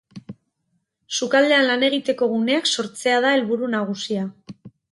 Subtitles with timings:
[1.17, 4.29] Sukaldean lan egiteko guneak sortzea da helburu nagusia.